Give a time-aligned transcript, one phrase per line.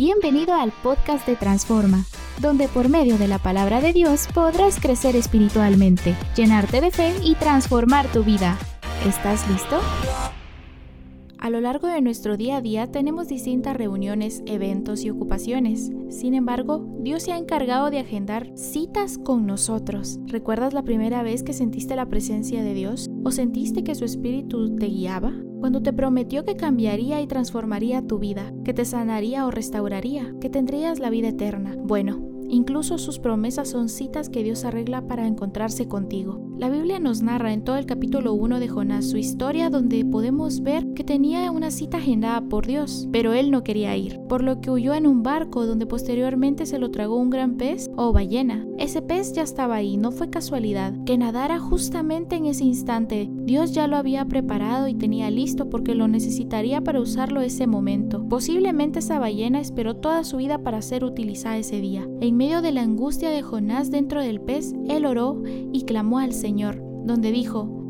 [0.00, 2.06] Bienvenido al podcast de Transforma,
[2.40, 7.34] donde por medio de la palabra de Dios podrás crecer espiritualmente, llenarte de fe y
[7.34, 8.56] transformar tu vida.
[9.06, 9.78] ¿Estás listo?
[11.38, 15.90] A lo largo de nuestro día a día tenemos distintas reuniones, eventos y ocupaciones.
[16.08, 20.18] Sin embargo, Dios se ha encargado de agendar citas con nosotros.
[20.24, 23.10] ¿Recuerdas la primera vez que sentiste la presencia de Dios?
[23.22, 25.34] ¿O sentiste que su espíritu te guiaba?
[25.60, 30.50] Cuando te prometió que cambiaría y transformaría tu vida, que te sanaría o restauraría, que
[30.50, 31.76] tendrías la vida eterna.
[31.78, 36.49] Bueno, Incluso sus promesas son citas que Dios arregla para encontrarse contigo.
[36.60, 40.60] La Biblia nos narra en todo el capítulo 1 de Jonás su historia donde podemos
[40.60, 44.60] ver que tenía una cita agendada por Dios, pero él no quería ir, por lo
[44.60, 48.66] que huyó en un barco donde posteriormente se lo tragó un gran pez o ballena.
[48.76, 53.30] Ese pez ya estaba ahí, no fue casualidad, que nadara justamente en ese instante.
[53.32, 58.28] Dios ya lo había preparado y tenía listo porque lo necesitaría para usarlo ese momento.
[58.28, 62.06] Posiblemente esa ballena esperó toda su vida para ser utilizada ese día.
[62.20, 66.34] En medio de la angustia de Jonás dentro del pez, él oró y clamó al
[66.34, 66.49] Señor,
[67.04, 67.80] donde dijo,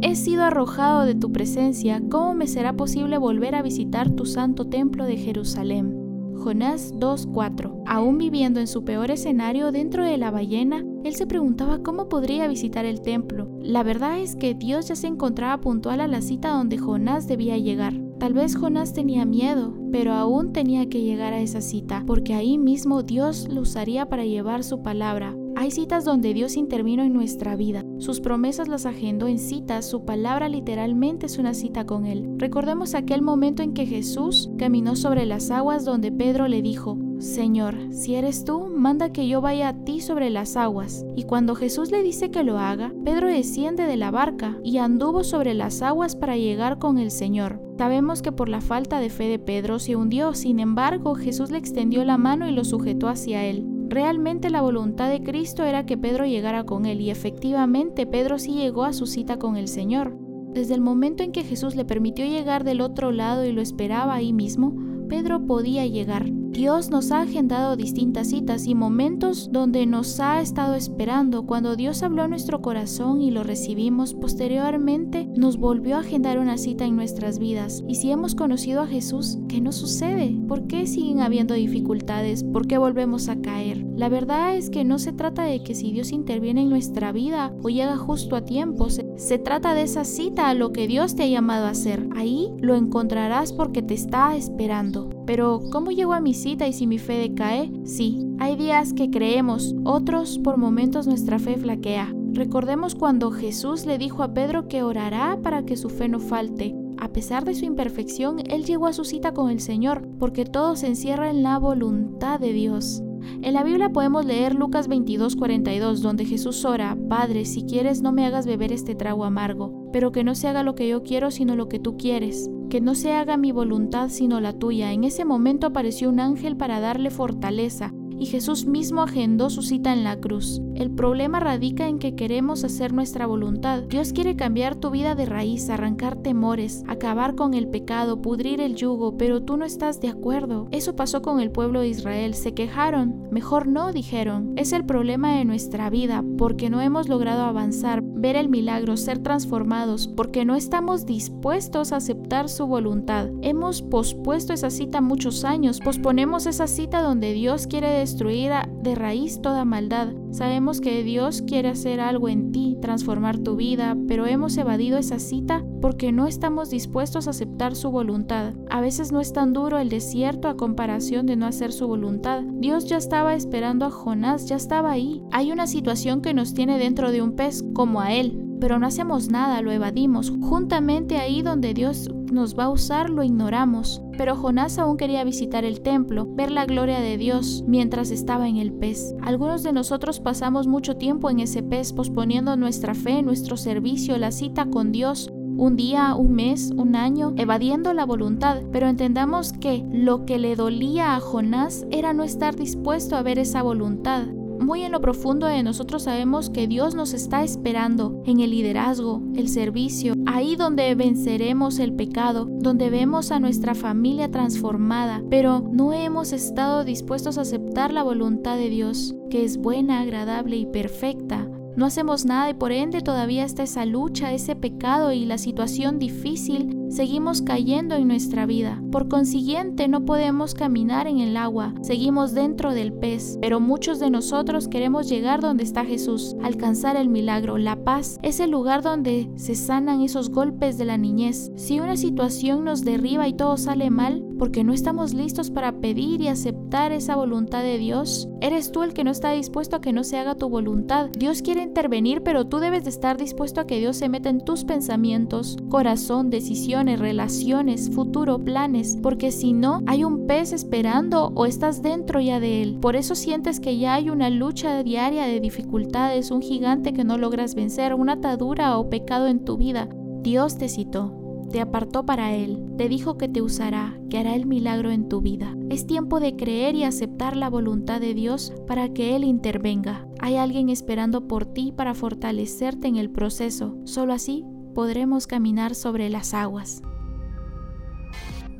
[0.00, 4.66] He sido arrojado de tu presencia, ¿cómo me será posible volver a visitar tu santo
[4.66, 5.98] templo de Jerusalén?
[6.38, 7.82] Jonás 2.4.
[7.84, 12.46] Aún viviendo en su peor escenario dentro de la ballena, él se preguntaba cómo podría
[12.46, 13.50] visitar el templo.
[13.60, 17.58] La verdad es que Dios ya se encontraba puntual a la cita donde Jonás debía
[17.58, 17.94] llegar.
[18.18, 22.58] Tal vez Jonás tenía miedo, pero aún tenía que llegar a esa cita, porque ahí
[22.58, 25.36] mismo Dios lo usaría para llevar su palabra.
[25.60, 27.82] Hay citas donde Dios intervino en nuestra vida.
[27.98, 32.28] Sus promesas las agendó en citas, su palabra literalmente es una cita con Él.
[32.36, 37.74] Recordemos aquel momento en que Jesús caminó sobre las aguas donde Pedro le dijo, Señor,
[37.90, 41.04] si eres tú, manda que yo vaya a ti sobre las aguas.
[41.16, 45.24] Y cuando Jesús le dice que lo haga, Pedro desciende de la barca y anduvo
[45.24, 47.60] sobre las aguas para llegar con el Señor.
[47.78, 51.58] Sabemos que por la falta de fe de Pedro se hundió, sin embargo Jesús le
[51.58, 53.66] extendió la mano y lo sujetó hacia él.
[53.88, 58.52] Realmente la voluntad de Cristo era que Pedro llegara con él y efectivamente Pedro sí
[58.52, 60.14] llegó a su cita con el Señor.
[60.52, 64.14] Desde el momento en que Jesús le permitió llegar del otro lado y lo esperaba
[64.14, 64.76] ahí mismo,
[65.08, 66.26] Pedro podía llegar.
[66.58, 71.46] Dios nos ha agendado distintas citas y momentos donde nos ha estado esperando.
[71.46, 76.58] Cuando Dios habló a nuestro corazón y lo recibimos, posteriormente nos volvió a agendar una
[76.58, 77.84] cita en nuestras vidas.
[77.86, 80.36] Y si hemos conocido a Jesús, ¿qué nos sucede?
[80.48, 82.42] ¿Por qué siguen habiendo dificultades?
[82.42, 83.87] ¿Por qué volvemos a caer?
[83.98, 87.52] La verdad es que no se trata de que si Dios interviene en nuestra vida
[87.64, 91.24] o llega justo a tiempo, se, trata de esa cita a lo que Dios te
[91.24, 92.08] ha llamado a hacer.
[92.14, 95.10] Ahí lo encontrarás porque te está esperando.
[95.26, 97.72] Pero, ¿cómo llego a mi cita y si mi fe decae?
[97.82, 102.14] Sí, hay días que creemos, otros por momentos nuestra fe flaquea.
[102.30, 106.72] Recordemos cuando Jesús le dijo a Pedro que orará para que su fe no falte.
[107.00, 110.76] A pesar de su imperfección, él llegó a su cita con el Señor, porque todo
[110.76, 113.02] se encierra en la voluntad de Dios.
[113.42, 118.26] En la Biblia podemos leer Lucas 22:42, donde Jesús ora, Padre, si quieres no me
[118.26, 121.56] hagas beber este trago amargo, pero que no se haga lo que yo quiero, sino
[121.56, 124.92] lo que tú quieres que no se haga mi voluntad sino la tuya.
[124.92, 129.92] En ese momento apareció un ángel para darle fortaleza y Jesús mismo agendó su cita
[129.92, 130.60] en la cruz.
[130.74, 133.82] El problema radica en que queremos hacer nuestra voluntad.
[133.82, 138.76] Dios quiere cambiar tu vida de raíz, arrancar temores, acabar con el pecado, pudrir el
[138.76, 140.68] yugo, pero tú no estás de acuerdo.
[140.70, 142.34] Eso pasó con el pueblo de Israel.
[142.34, 144.52] Se quejaron, mejor no, dijeron.
[144.56, 149.18] Es el problema de nuestra vida, porque no hemos logrado avanzar, ver el milagro, ser
[149.18, 153.30] transformados, porque no estamos dispuestos a aceptar su voluntad.
[153.42, 158.52] Hemos pospuesto esa cita muchos años, posponemos esa cita donde Dios quiere destruir
[158.82, 160.08] de raíz toda maldad.
[160.30, 165.18] Sabemos que Dios quiere hacer algo en ti, transformar tu vida, pero hemos evadido esa
[165.18, 168.54] cita porque no estamos dispuestos a aceptar su voluntad.
[168.70, 172.42] A veces no es tan duro el desierto a comparación de no hacer su voluntad.
[172.44, 175.22] Dios ya estaba esperando a Jonás, ya estaba ahí.
[175.30, 178.86] Hay una situación que nos tiene dentro de un pez como a él, pero no
[178.86, 180.32] hacemos nada, lo evadimos.
[180.40, 184.02] Juntamente ahí donde Dios nos va a usar lo ignoramos.
[184.16, 188.56] Pero Jonás aún quería visitar el templo, ver la gloria de Dios mientras estaba en
[188.56, 189.14] el pez.
[189.22, 194.32] Algunos de nosotros pasamos mucho tiempo en ese pez posponiendo nuestra fe, nuestro servicio, la
[194.32, 199.84] cita con Dios, un día, un mes, un año, evadiendo la voluntad, pero entendamos que
[199.92, 204.26] lo que le dolía a Jonás era no estar dispuesto a ver esa voluntad.
[204.60, 209.22] Muy en lo profundo de nosotros sabemos que Dios nos está esperando en el liderazgo,
[209.34, 215.92] el servicio, ahí donde venceremos el pecado, donde vemos a nuestra familia transformada, pero no
[215.92, 221.48] hemos estado dispuestos a aceptar la voluntad de Dios, que es buena, agradable y perfecta.
[221.78, 226.00] No hacemos nada y por ende todavía está esa lucha, ese pecado y la situación
[226.00, 228.82] difícil seguimos cayendo en nuestra vida.
[228.90, 234.10] Por consiguiente, no podemos caminar en el agua, seguimos dentro del pez, pero muchos de
[234.10, 239.30] nosotros queremos llegar donde está Jesús, alcanzar el milagro, la paz, es el lugar donde
[239.36, 241.52] se sanan esos golpes de la niñez.
[241.54, 246.20] Si una situación nos derriba y todo sale mal, porque no estamos listos para pedir
[246.20, 249.92] y aceptar esa voluntad de Dios, eres tú el que no está dispuesto a que
[249.92, 251.10] no se haga tu voluntad.
[251.10, 254.40] Dios quiere intervenir, pero tú debes de estar dispuesto a que Dios se meta en
[254.40, 261.46] tus pensamientos, corazón, decisión, relaciones, futuro, planes, porque si no, hay un pez esperando o
[261.46, 262.78] estás dentro ya de él.
[262.80, 267.18] Por eso sientes que ya hay una lucha diaria de dificultades, un gigante que no
[267.18, 269.88] logras vencer, una atadura o pecado en tu vida.
[270.22, 274.46] Dios te citó, te apartó para Él, te dijo que te usará, que hará el
[274.46, 275.54] milagro en tu vida.
[275.70, 280.06] Es tiempo de creer y aceptar la voluntad de Dios para que Él intervenga.
[280.20, 283.76] Hay alguien esperando por ti para fortalecerte en el proceso.
[283.84, 286.82] Solo así podremos caminar sobre las aguas.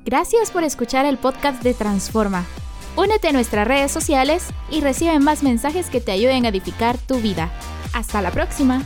[0.05, 2.46] Gracias por escuchar el podcast de Transforma.
[2.96, 7.17] Únete a nuestras redes sociales y recibe más mensajes que te ayuden a edificar tu
[7.20, 7.52] vida.
[7.93, 8.85] Hasta la próxima.